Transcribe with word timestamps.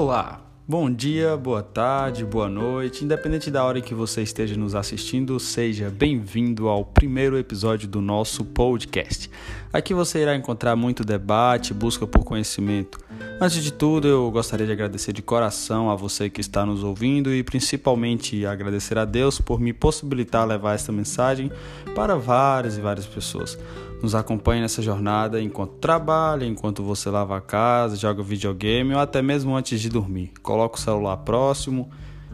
Olá, 0.00 0.40
bom 0.64 0.88
dia, 0.88 1.36
boa 1.36 1.60
tarde, 1.60 2.24
boa 2.24 2.48
noite, 2.48 3.04
independente 3.04 3.50
da 3.50 3.64
hora 3.64 3.80
em 3.80 3.82
que 3.82 3.94
você 3.94 4.22
esteja 4.22 4.56
nos 4.56 4.76
assistindo, 4.76 5.40
seja 5.40 5.90
bem-vindo 5.90 6.68
ao 6.68 6.84
primeiro 6.84 7.36
episódio 7.36 7.88
do 7.88 8.00
nosso 8.00 8.44
podcast. 8.44 9.28
Aqui 9.72 9.92
você 9.92 10.20
irá 10.20 10.36
encontrar 10.36 10.76
muito 10.76 11.02
debate, 11.02 11.74
busca 11.74 12.06
por 12.06 12.22
conhecimento. 12.22 12.96
Antes 13.40 13.62
de 13.62 13.72
tudo, 13.72 14.08
eu 14.08 14.28
gostaria 14.32 14.66
de 14.66 14.72
agradecer 14.72 15.12
de 15.12 15.22
coração 15.22 15.90
a 15.90 15.94
você 15.94 16.28
que 16.28 16.40
está 16.40 16.66
nos 16.66 16.82
ouvindo 16.82 17.32
e 17.32 17.44
principalmente 17.44 18.44
agradecer 18.44 18.98
a 18.98 19.04
Deus 19.04 19.40
por 19.40 19.60
me 19.60 19.72
possibilitar 19.72 20.44
levar 20.44 20.74
esta 20.74 20.90
mensagem 20.90 21.52
para 21.94 22.16
várias 22.16 22.76
e 22.76 22.80
várias 22.80 23.06
pessoas. 23.06 23.56
Nos 24.02 24.16
acompanhe 24.16 24.60
nessa 24.60 24.82
jornada 24.82 25.40
enquanto 25.40 25.74
trabalha, 25.74 26.44
enquanto 26.44 26.82
você 26.82 27.10
lava 27.10 27.36
a 27.36 27.40
casa, 27.40 27.94
joga 27.94 28.24
videogame 28.24 28.94
ou 28.94 29.00
até 29.00 29.22
mesmo 29.22 29.54
antes 29.54 29.80
de 29.80 29.88
dormir. 29.88 30.32
Coloque 30.42 30.76
o 30.76 30.80
celular 30.80 31.18
próximo, 31.18 31.88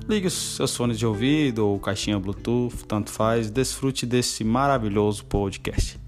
ligue 0.09 0.29
os 0.29 0.57
seus 0.57 0.75
fones 0.75 0.99
de 0.99 1.07
ouvido 1.07 1.67
ou 1.67 1.79
caixinha 1.79 2.19
Bluetooth, 2.19 2.85
tanto 2.89 3.11
faz, 3.11 3.51
desfrute 3.51 4.07
desse 4.07 4.43
maravilhoso 4.43 5.23
podcast. 5.27 6.01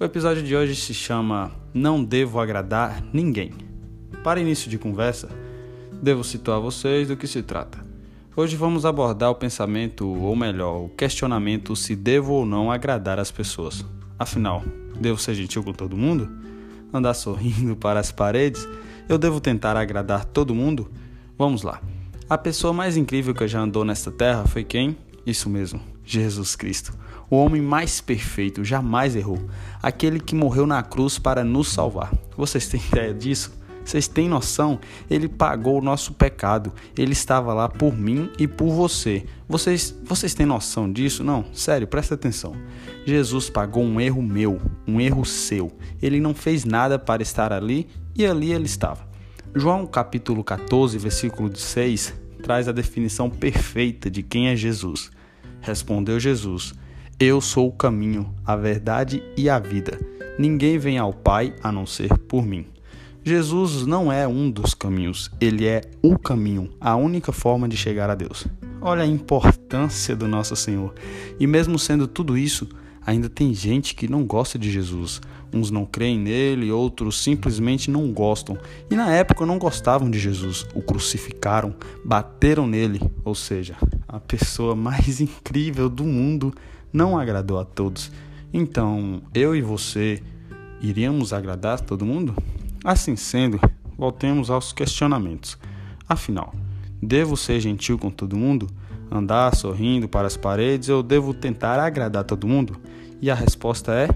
O 0.00 0.04
episódio 0.04 0.42
de 0.42 0.56
hoje 0.56 0.74
se 0.74 0.92
chama 0.92 1.52
Não 1.72 2.02
Devo 2.02 2.40
Agradar 2.40 3.04
Ninguém. 3.12 3.71
Para 4.22 4.40
início 4.40 4.70
de 4.70 4.78
conversa, 4.78 5.28
devo 6.02 6.22
situar 6.22 6.60
vocês 6.60 7.08
do 7.08 7.16
que 7.16 7.26
se 7.26 7.42
trata. 7.42 7.84
Hoje 8.36 8.56
vamos 8.56 8.86
abordar 8.86 9.30
o 9.30 9.34
pensamento, 9.34 10.06
ou 10.08 10.36
melhor, 10.36 10.84
o 10.84 10.88
questionamento 10.88 11.76
se 11.76 11.94
devo 11.94 12.34
ou 12.34 12.46
não 12.46 12.70
agradar 12.70 13.18
as 13.18 13.30
pessoas. 13.30 13.84
Afinal, 14.18 14.62
Devo 15.00 15.18
ser 15.18 15.34
gentil 15.34 15.62
com 15.62 15.72
todo 15.72 15.96
mundo? 15.96 16.30
Andar 16.92 17.14
sorrindo 17.14 17.74
para 17.74 18.00
as 18.00 18.12
paredes? 18.12 18.68
Eu 19.08 19.18
devo 19.18 19.40
tentar 19.40 19.76
agradar 19.76 20.24
todo 20.24 20.54
mundo? 20.54 20.90
Vamos 21.36 21.62
lá. 21.62 21.80
A 22.28 22.38
pessoa 22.38 22.72
mais 22.72 22.96
incrível 22.96 23.34
que 23.34 23.48
já 23.48 23.60
andou 23.60 23.84
nesta 23.84 24.10
terra 24.10 24.44
foi 24.46 24.64
quem? 24.64 24.96
Isso 25.26 25.48
mesmo, 25.48 25.80
Jesus 26.04 26.54
Cristo. 26.54 26.92
O 27.28 27.36
homem 27.36 27.62
mais 27.62 28.00
perfeito, 28.00 28.64
jamais 28.64 29.16
errou. 29.16 29.38
Aquele 29.82 30.20
que 30.20 30.34
morreu 30.34 30.66
na 30.66 30.82
cruz 30.82 31.18
para 31.18 31.42
nos 31.42 31.68
salvar. 31.68 32.12
Vocês 32.36 32.68
têm 32.68 32.80
ideia 32.92 33.14
disso? 33.14 33.52
Vocês 33.84 34.08
têm 34.08 34.28
noção? 34.28 34.78
Ele 35.10 35.28
pagou 35.28 35.78
o 35.78 35.84
nosso 35.84 36.12
pecado. 36.12 36.72
Ele 36.96 37.12
estava 37.12 37.52
lá 37.52 37.68
por 37.68 37.96
mim 37.96 38.30
e 38.38 38.46
por 38.46 38.70
você. 38.70 39.24
Vocês, 39.48 39.94
vocês 40.04 40.34
têm 40.34 40.46
noção 40.46 40.90
disso? 40.90 41.24
Não, 41.24 41.44
sério, 41.52 41.86
presta 41.86 42.14
atenção. 42.14 42.54
Jesus 43.04 43.50
pagou 43.50 43.82
um 43.82 44.00
erro 44.00 44.22
meu, 44.22 44.60
um 44.86 45.00
erro 45.00 45.24
seu. 45.24 45.72
Ele 46.00 46.20
não 46.20 46.34
fez 46.34 46.64
nada 46.64 46.98
para 46.98 47.22
estar 47.22 47.52
ali 47.52 47.88
e 48.14 48.24
ali 48.24 48.52
ele 48.52 48.66
estava. 48.66 49.06
João 49.54 49.86
capítulo 49.86 50.42
14, 50.42 50.96
versículo 50.98 51.54
6 51.54 52.22
traz 52.42 52.68
a 52.68 52.72
definição 52.72 53.30
perfeita 53.30 54.10
de 54.10 54.22
quem 54.22 54.48
é 54.48 54.56
Jesus. 54.56 55.10
Respondeu 55.60 56.18
Jesus: 56.18 56.74
Eu 57.18 57.40
sou 57.40 57.68
o 57.68 57.72
caminho, 57.72 58.34
a 58.44 58.56
verdade 58.56 59.22
e 59.36 59.48
a 59.48 59.58
vida. 59.58 59.98
Ninguém 60.38 60.76
vem 60.76 60.98
ao 60.98 61.12
Pai 61.12 61.54
a 61.62 61.70
não 61.70 61.86
ser 61.86 62.18
por 62.18 62.44
mim. 62.44 62.66
Jesus 63.24 63.86
não 63.86 64.10
é 64.10 64.26
um 64.26 64.50
dos 64.50 64.74
caminhos, 64.74 65.30
ele 65.40 65.64
é 65.64 65.82
o 66.02 66.18
caminho, 66.18 66.70
a 66.80 66.96
única 66.96 67.30
forma 67.30 67.68
de 67.68 67.76
chegar 67.76 68.10
a 68.10 68.16
Deus. 68.16 68.48
Olha 68.80 69.04
a 69.04 69.06
importância 69.06 70.16
do 70.16 70.26
nosso 70.26 70.56
Senhor. 70.56 70.92
E 71.38 71.46
mesmo 71.46 71.78
sendo 71.78 72.08
tudo 72.08 72.36
isso, 72.36 72.68
ainda 73.06 73.28
tem 73.28 73.54
gente 73.54 73.94
que 73.94 74.08
não 74.08 74.24
gosta 74.24 74.58
de 74.58 74.72
Jesus. 74.72 75.20
Uns 75.52 75.70
não 75.70 75.86
creem 75.86 76.18
nele, 76.18 76.72
outros 76.72 77.22
simplesmente 77.22 77.92
não 77.92 78.10
gostam. 78.10 78.58
E 78.90 78.96
na 78.96 79.14
época 79.14 79.46
não 79.46 79.56
gostavam 79.56 80.10
de 80.10 80.18
Jesus, 80.18 80.66
o 80.74 80.82
crucificaram, 80.82 81.76
bateram 82.04 82.66
nele. 82.66 83.00
Ou 83.24 83.36
seja, 83.36 83.76
a 84.08 84.18
pessoa 84.18 84.74
mais 84.74 85.20
incrível 85.20 85.88
do 85.88 86.02
mundo 86.02 86.52
não 86.92 87.16
agradou 87.16 87.60
a 87.60 87.64
todos. 87.64 88.10
Então, 88.52 89.22
eu 89.32 89.54
e 89.54 89.62
você 89.62 90.20
iríamos 90.80 91.32
agradar 91.32 91.80
todo 91.80 92.04
mundo? 92.04 92.34
Assim 92.84 93.14
sendo, 93.14 93.60
voltemos 93.96 94.50
aos 94.50 94.72
questionamentos. 94.72 95.56
Afinal, 96.08 96.52
devo 97.00 97.36
ser 97.36 97.60
gentil 97.60 97.96
com 97.96 98.10
todo 98.10 98.36
mundo? 98.36 98.66
Andar 99.08 99.54
sorrindo 99.54 100.08
para 100.08 100.26
as 100.26 100.36
paredes 100.36 100.88
ou 100.88 101.00
devo 101.00 101.32
tentar 101.32 101.78
agradar 101.78 102.24
todo 102.24 102.48
mundo? 102.48 102.80
E 103.20 103.30
a 103.30 103.36
resposta 103.36 103.92
é. 103.92 104.08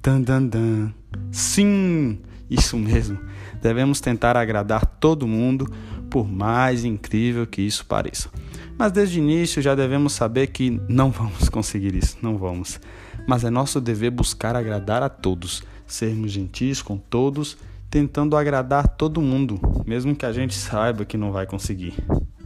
Dan, 0.00 0.20
dan, 0.20 0.46
dan. 0.46 0.92
Sim! 1.32 2.20
Isso 2.48 2.76
mesmo. 2.76 3.18
Devemos 3.60 4.00
tentar 4.00 4.36
agradar 4.36 4.86
todo 4.86 5.26
mundo, 5.26 5.66
por 6.08 6.28
mais 6.28 6.84
incrível 6.84 7.46
que 7.46 7.62
isso 7.62 7.84
pareça. 7.86 8.30
Mas 8.78 8.92
desde 8.92 9.18
o 9.18 9.22
início 9.22 9.60
já 9.60 9.74
devemos 9.74 10.12
saber 10.12 10.48
que 10.48 10.70
não 10.88 11.10
vamos 11.10 11.48
conseguir 11.48 11.96
isso, 11.96 12.16
não 12.22 12.36
vamos. 12.38 12.78
Mas 13.26 13.42
é 13.42 13.50
nosso 13.50 13.80
dever 13.80 14.10
buscar 14.10 14.54
agradar 14.54 15.02
a 15.02 15.08
todos, 15.08 15.64
sermos 15.86 16.30
gentis 16.30 16.80
com 16.80 16.96
todos 16.96 17.56
tentando 17.92 18.38
agradar 18.38 18.88
todo 18.88 19.20
mundo, 19.20 19.60
mesmo 19.86 20.16
que 20.16 20.24
a 20.24 20.32
gente 20.32 20.54
saiba 20.54 21.04
que 21.04 21.18
não 21.18 21.30
vai 21.30 21.44
conseguir. 21.44 21.92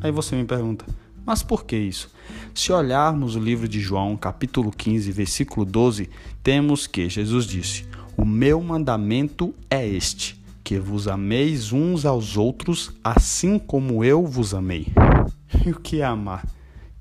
Aí 0.00 0.10
você 0.10 0.34
me 0.34 0.44
pergunta, 0.44 0.84
mas 1.24 1.40
por 1.40 1.64
que 1.64 1.76
isso? 1.76 2.12
Se 2.52 2.72
olharmos 2.72 3.36
o 3.36 3.38
livro 3.38 3.68
de 3.68 3.78
João, 3.78 4.16
capítulo 4.16 4.72
15, 4.72 5.12
versículo 5.12 5.64
12, 5.64 6.10
temos 6.42 6.88
que 6.88 7.08
Jesus 7.08 7.46
disse: 7.46 7.86
O 8.16 8.24
meu 8.24 8.60
mandamento 8.60 9.54
é 9.70 9.86
este, 9.86 10.36
que 10.64 10.80
vos 10.80 11.06
ameis 11.06 11.72
uns 11.72 12.04
aos 12.04 12.36
outros, 12.36 12.90
assim 13.04 13.56
como 13.56 14.02
eu 14.02 14.26
vos 14.26 14.52
amei. 14.52 14.88
E 15.64 15.70
o 15.70 15.78
que 15.78 16.00
é 16.00 16.04
amar? 16.04 16.44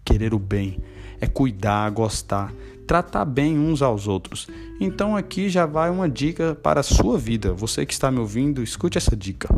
Querer 0.05 0.35
o 0.35 0.39
bem, 0.39 0.77
é 1.19 1.25
cuidar, 1.25 1.89
gostar, 1.89 2.53
tratar 2.85 3.25
bem 3.25 3.57
uns 3.57 3.81
aos 3.81 4.07
outros. 4.07 4.47
Então 4.79 5.15
aqui 5.15 5.49
já 5.49 5.65
vai 5.65 5.89
uma 5.89 6.09
dica 6.09 6.55
para 6.55 6.79
a 6.79 6.83
sua 6.83 7.17
vida. 7.17 7.53
Você 7.53 7.85
que 7.85 7.93
está 7.93 8.11
me 8.11 8.19
ouvindo, 8.19 8.63
escute 8.63 8.97
essa 8.97 9.15
dica. 9.15 9.49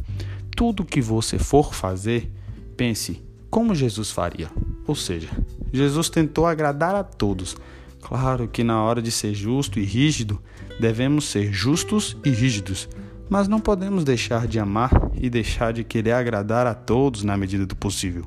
Tudo 0.55 0.85
que 0.85 1.01
você 1.01 1.37
for 1.37 1.73
fazer, 1.73 2.31
pense 2.75 3.21
como 3.49 3.75
Jesus 3.75 4.11
faria. 4.11 4.49
Ou 4.85 4.95
seja, 4.95 5.29
Jesus 5.71 6.09
tentou 6.09 6.45
agradar 6.45 6.95
a 6.95 7.03
todos. 7.03 7.57
Claro 8.01 8.47
que 8.47 8.63
na 8.63 8.81
hora 8.81 9.01
de 9.01 9.11
ser 9.11 9.33
justo 9.33 9.79
e 9.79 9.83
rígido, 9.83 10.41
devemos 10.79 11.25
ser 11.25 11.51
justos 11.51 12.15
e 12.23 12.29
rígidos, 12.29 12.87
mas 13.29 13.47
não 13.47 13.59
podemos 13.59 14.03
deixar 14.03 14.47
de 14.47 14.59
amar 14.59 14.91
e 15.19 15.29
deixar 15.29 15.73
de 15.73 15.83
querer 15.83 16.13
agradar 16.13 16.65
a 16.65 16.73
todos 16.73 17.23
na 17.23 17.35
medida 17.35 17.65
do 17.65 17.75
possível. 17.75 18.23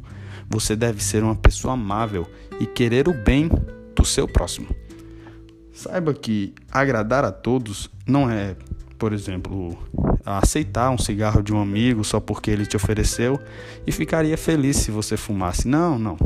Você 0.49 0.75
deve 0.75 1.03
ser 1.03 1.22
uma 1.22 1.37
pessoa 1.37 1.75
amável 1.75 2.27
e 2.59 2.67
querer 2.67 3.09
o 3.09 3.15
bem 3.15 3.49
do 3.94 4.05
seu 4.05 4.27
próximo. 4.27 4.79
Saiba 5.72 6.12
que 6.12 6.53
agradar 6.70 7.25
a 7.25 7.32
todos 7.32 7.91
não 8.06 8.31
é, 8.31 8.56
por 8.98 9.12
exemplo, 9.12 9.78
aceitar 10.25 10.91
um 10.91 10.98
cigarro 10.98 11.42
de 11.42 11.53
um 11.53 11.60
amigo 11.60 12.04
só 12.04 12.20
porque 12.20 12.50
ele 12.50 12.66
te 12.66 12.76
ofereceu 12.76 13.38
e 13.86 13.92
ficaria 13.92 14.36
feliz 14.36 14.76
se 14.76 14.91
você 14.91 15.16
fumasse. 15.16 15.66
Não, 15.69 15.98
não, 15.98 16.16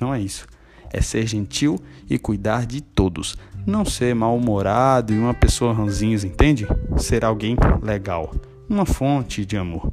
não 0.00 0.14
é 0.14 0.20
isso. 0.20 0.46
É 0.92 1.00
ser 1.00 1.26
gentil 1.26 1.78
e 2.08 2.18
cuidar 2.18 2.66
de 2.66 2.80
todos. 2.80 3.36
Não 3.66 3.84
ser 3.84 4.14
mal-humorado 4.14 5.12
e 5.12 5.18
uma 5.18 5.34
pessoa 5.34 5.72
ranzinhos, 5.72 6.24
entende? 6.24 6.66
Ser 6.96 7.24
alguém 7.24 7.56
legal, 7.82 8.34
uma 8.68 8.84
fonte 8.84 9.44
de 9.44 9.56
amor. 9.56 9.92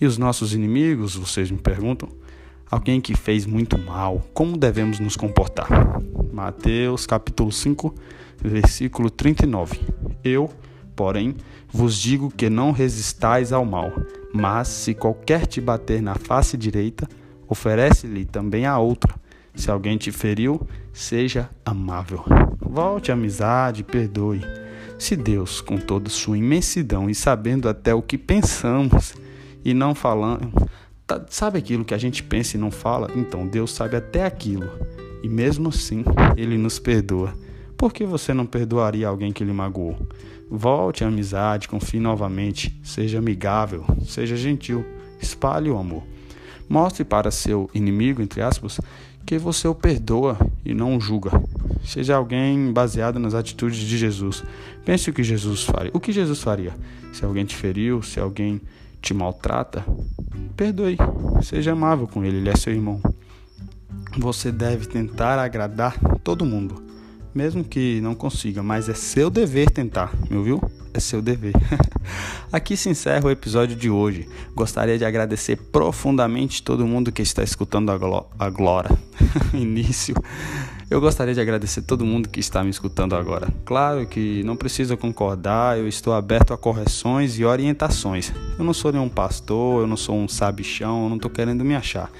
E 0.00 0.06
os 0.06 0.16
nossos 0.16 0.54
inimigos, 0.54 1.14
vocês 1.14 1.50
me 1.50 1.58
perguntam, 1.58 2.08
alguém 2.70 3.00
que 3.00 3.16
fez 3.16 3.44
muito 3.44 3.76
mal, 3.76 4.24
como 4.32 4.56
devemos 4.56 5.00
nos 5.00 5.16
comportar? 5.16 5.68
Mateus 6.32 7.06
capítulo 7.06 7.50
5, 7.50 7.92
versículo 8.40 9.10
39. 9.10 9.80
Eu, 10.22 10.48
porém, 10.94 11.34
vos 11.68 11.98
digo 11.98 12.30
que 12.30 12.48
não 12.48 12.70
resistais 12.70 13.52
ao 13.52 13.64
mal, 13.64 13.92
mas 14.32 14.68
se 14.68 14.94
qualquer 14.94 15.46
te 15.46 15.60
bater 15.60 16.00
na 16.00 16.14
face 16.14 16.56
direita, 16.56 17.08
oferece-lhe 17.48 18.24
também 18.24 18.64
a 18.64 18.78
outra. 18.78 19.14
Se 19.54 19.68
alguém 19.68 19.98
te 19.98 20.12
feriu, 20.12 20.64
seja 20.92 21.50
amável. 21.64 22.24
Volte 22.60 23.10
à 23.10 23.14
amizade, 23.14 23.82
perdoe. 23.82 24.40
Se 24.96 25.16
Deus, 25.16 25.60
com 25.60 25.76
toda 25.76 26.08
sua 26.08 26.38
imensidão 26.38 27.10
e 27.10 27.14
sabendo 27.14 27.68
até 27.68 27.92
o 27.92 28.02
que 28.02 28.16
pensamos 28.16 29.14
e 29.64 29.74
não 29.74 29.94
falando, 29.94 30.52
tá, 31.10 31.26
sabe 31.28 31.58
aquilo 31.58 31.84
que 31.84 31.94
a 31.94 31.98
gente 31.98 32.22
pensa 32.22 32.56
e 32.56 32.60
não 32.60 32.70
fala? 32.70 33.10
Então 33.16 33.46
Deus 33.46 33.72
sabe 33.72 33.96
até 33.96 34.24
aquilo. 34.24 34.70
E 35.22 35.28
mesmo 35.28 35.68
assim, 35.68 36.04
ele 36.36 36.56
nos 36.56 36.78
perdoa. 36.78 37.34
Por 37.76 37.92
que 37.92 38.04
você 38.04 38.32
não 38.32 38.46
perdoaria 38.46 39.08
alguém 39.08 39.32
que 39.32 39.42
lhe 39.42 39.52
magoou? 39.52 39.96
Volte 40.48 41.02
à 41.02 41.08
amizade, 41.08 41.68
confie 41.68 41.98
novamente, 41.98 42.78
seja 42.82 43.18
amigável, 43.18 43.84
seja 44.04 44.36
gentil, 44.36 44.84
espalhe 45.20 45.70
o 45.70 45.78
amor. 45.78 46.02
Mostre 46.68 47.04
para 47.04 47.30
seu 47.30 47.68
inimigo, 47.74 48.22
entre 48.22 48.42
aspas, 48.42 48.80
que 49.26 49.38
você 49.38 49.66
o 49.66 49.74
perdoa 49.74 50.38
e 50.64 50.72
não 50.74 50.96
o 50.96 51.00
julga. 51.00 51.30
Seja 51.84 52.16
alguém 52.16 52.72
baseado 52.72 53.18
nas 53.18 53.34
atitudes 53.34 53.78
de 53.78 53.98
Jesus. 53.98 54.44
Pense 54.84 55.10
o 55.10 55.12
que 55.12 55.24
Jesus 55.24 55.64
faria. 55.64 55.90
O 55.92 56.00
que 56.00 56.12
Jesus 56.12 56.40
faria? 56.40 56.74
Se 57.12 57.24
alguém 57.24 57.44
te 57.44 57.56
feriu, 57.56 58.02
se 58.02 58.20
alguém 58.20 58.60
te 59.00 59.14
maltrata, 59.14 59.84
perdoe. 60.56 60.96
Seja 61.42 61.72
amável 61.72 62.06
com 62.06 62.24
ele, 62.24 62.38
ele 62.38 62.50
é 62.50 62.56
seu 62.56 62.72
irmão. 62.72 63.00
Você 64.18 64.50
deve 64.50 64.86
tentar 64.86 65.38
agradar 65.38 65.98
todo 66.22 66.44
mundo, 66.44 66.82
mesmo 67.34 67.62
que 67.62 68.00
não 68.00 68.14
consiga, 68.14 68.62
mas 68.62 68.88
é 68.88 68.94
seu 68.94 69.30
dever 69.30 69.70
tentar, 69.70 70.12
me 70.28 70.36
ouviu? 70.36 70.60
É 70.92 70.98
seu 70.98 71.22
dever. 71.22 71.54
Aqui 72.52 72.76
se 72.76 72.88
encerra 72.88 73.26
o 73.26 73.30
episódio 73.30 73.76
de 73.76 73.88
hoje. 73.88 74.28
Gostaria 74.54 74.98
de 74.98 75.04
agradecer 75.04 75.56
profundamente 75.56 76.62
todo 76.62 76.86
mundo 76.86 77.12
que 77.12 77.22
está 77.22 77.44
escutando 77.44 77.90
a 77.90 78.50
Glória. 78.50 78.90
Início. 79.54 80.16
Eu 80.90 81.00
gostaria 81.00 81.32
de 81.32 81.40
agradecer 81.40 81.82
todo 81.82 82.04
mundo 82.04 82.28
que 82.28 82.40
está 82.40 82.64
me 82.64 82.70
escutando 82.70 83.14
agora. 83.14 83.46
Claro 83.64 84.04
que 84.06 84.42
não 84.42 84.56
precisa 84.56 84.96
concordar, 84.96 85.78
eu 85.78 85.86
estou 85.86 86.12
aberto 86.12 86.52
a 86.52 86.58
correções 86.58 87.38
e 87.38 87.44
orientações. 87.44 88.32
Eu 88.58 88.64
não 88.64 88.74
sou 88.74 88.90
nenhum 88.90 89.08
pastor, 89.08 89.82
eu 89.82 89.86
não 89.86 89.96
sou 89.96 90.16
um 90.16 90.26
sabichão, 90.26 91.04
eu 91.04 91.08
não 91.08 91.14
estou 91.14 91.30
querendo 91.30 91.64
me 91.64 91.76
achar. 91.76 92.10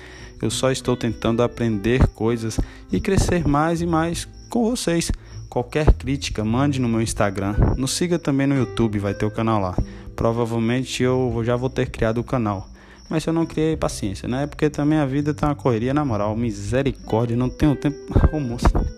Eu 0.41 0.53
só 0.53 0.71
estou 0.71 0.97
tentando 0.97 1.43
aprender 1.43 2.07
coisas 2.15 2.61
e 2.93 3.01
crescer 3.01 3.45
mais 3.45 3.83
e 3.83 3.87
mais 3.87 4.29
com 4.49 4.71
vocês. 4.71 5.11
Qualquer 5.49 5.93
crítica, 5.95 6.45
mande 6.45 6.81
no 6.81 6.89
meu 6.89 7.03
Instagram. 7.03 7.57
Nos 7.77 7.91
siga 7.91 8.21
também 8.21 8.47
no 8.47 8.55
YouTube, 8.55 9.01
vai 9.01 9.15
ter 9.15 9.27
o 9.27 9.33
canal 9.33 9.61
lá. 9.61 9.77
Provavelmente 10.15 11.03
eu 11.03 11.43
já 11.45 11.57
vou 11.57 11.69
ter 11.69 11.91
criado 11.91 12.19
o 12.19 12.25
canal. 12.25 12.70
Mas 13.11 13.27
eu 13.27 13.33
não 13.33 13.45
criei 13.45 13.77
paciência, 13.77 14.29
né? 14.29 14.47
Porque 14.47 14.71
também 14.71 14.99
a 14.99 15.05
vida 15.05 15.35
tá 15.35 15.49
uma 15.49 15.55
correria, 15.57 15.93
na 15.93 16.05
moral. 16.05 16.37
Misericórdia, 16.37 17.37
não 17.37 17.51
tenho 17.51 17.75
tempo. 17.75 17.99
Ô 18.33 18.39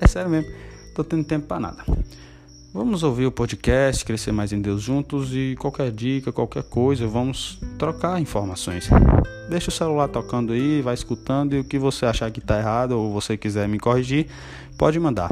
é 0.01 0.07
sério 0.07 0.31
mesmo. 0.31 0.53
Tô 0.95 1.03
tendo 1.03 1.25
tempo 1.25 1.47
para 1.47 1.59
nada. 1.59 1.83
Vamos 2.75 3.03
ouvir 3.03 3.27
o 3.27 3.33
podcast, 3.33 4.03
crescer 4.03 4.33
mais 4.33 4.51
em 4.51 4.61
Deus 4.61 4.81
juntos 4.81 5.31
e 5.35 5.55
qualquer 5.59 5.91
dica, 5.91 6.33
qualquer 6.33 6.63
coisa, 6.63 7.07
vamos 7.07 7.59
trocar 7.79 8.19
informações. 8.19 8.89
Deixa 9.51 9.69
o 9.69 9.73
celular 9.73 10.09
tocando 10.09 10.55
aí, 10.55 10.81
vai 10.81 10.95
escutando 10.95 11.55
e 11.55 11.61
o 11.61 11.65
que 11.65 11.79
você 11.79 12.07
achar 12.07 12.31
que 12.31 12.39
está 12.39 12.59
errado 12.59 12.93
ou 12.93 13.13
você 13.13 13.37
quiser 13.37 13.69
me 13.69 13.79
corrigir, 13.79 14.27
pode 14.79 14.99
mandar. 14.99 15.31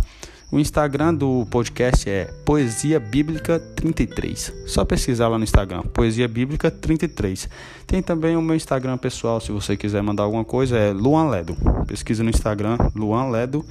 O 0.52 0.58
Instagram 0.58 1.14
do 1.14 1.47
podcast 1.49 2.11
é 2.11 2.25
Poesia 2.44 2.99
Bíblica 2.99 3.61
33. 3.61 4.52
Só 4.67 4.85
pesquisar 4.85 5.29
lá 5.29 5.38
no 5.38 5.44
Instagram, 5.44 5.82
Poesia 5.82 6.26
Bíblica 6.26 6.69
33. 6.73 7.49
Tem 7.87 8.02
também 8.02 8.37
o 8.37 8.43
meu 8.43 8.56
Instagram 8.56 8.99
pessoal, 8.99 9.41
se 9.41 9.52
você 9.52 9.76
quiser 9.76 10.02
mandar 10.02 10.25
alguma 10.25 10.44
coisa, 10.44 10.76
é 10.76 10.93
Luan 10.93 11.31
Ledo. 11.31 11.56
Pesquisa 11.87 12.25
no 12.25 12.31
Instagram, 12.31 12.76
Luan 12.97 13.31
Ledo. 13.31 13.64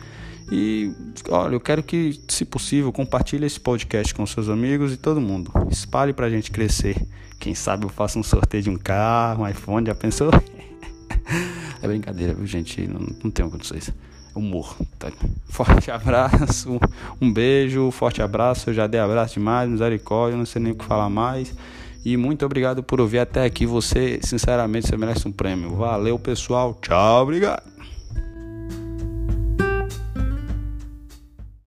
E 0.50 0.90
olha, 1.30 1.54
eu 1.54 1.60
quero 1.60 1.84
que, 1.84 2.18
se 2.30 2.46
possível, 2.46 2.94
compartilhe 2.94 3.46
esse 3.46 3.60
podcast 3.60 4.16
com 4.16 4.26
seus 4.26 4.48
amigos 4.48 4.94
e 4.94 4.98
todo 4.98 5.20
mundo. 5.20 5.52
Espalhe 5.70 6.14
pra 6.14 6.30
gente 6.30 6.50
crescer. 6.50 6.96
Quem 7.42 7.54
sabe 7.54 7.84
eu 7.84 7.90
faço 7.90 8.18
um 8.18 8.24
sorteio 8.24 8.64
de 8.64 8.70
um 8.70 8.78
carro, 8.78 9.44
um 9.44 9.48
iPhone, 9.50 9.86
já 9.86 9.96
pensou? 9.96 10.32
é 11.84 11.88
brincadeira, 11.88 12.34
viu, 12.34 12.48
gente? 12.48 12.88
Não, 12.88 13.02
não 13.22 13.30
tenho 13.30 13.52
condições. 13.52 13.92
Humor. 14.36 14.76
Tá? 14.98 15.12
Forte 15.50 15.92
abraço, 15.92 16.80
um 17.22 17.32
beijo, 17.32 17.92
forte 17.92 18.22
abraço. 18.22 18.70
Eu 18.70 18.74
já 18.74 18.88
dei 18.88 19.00
abraço 19.00 19.36
demais, 19.36 19.70
misericórdia, 19.70 20.38
não 20.38 20.46
sei 20.46 20.62
nem 20.62 20.72
o 20.72 20.76
que 20.76 20.86
falar 20.86 21.10
mais. 21.10 21.54
E 22.06 22.16
muito 22.16 22.46
obrigado 22.46 22.82
por 22.82 23.02
ouvir 23.02 23.20
até 23.20 23.44
aqui. 23.44 23.66
Você, 23.66 24.20
sinceramente, 24.24 24.88
você 24.88 24.98
merece 24.98 25.28
um 25.28 25.32
prêmio. 25.32 25.76
Valeu, 25.76 26.18
pessoal. 26.18 26.78
Tchau, 26.82 27.24
obrigado. 27.24 27.64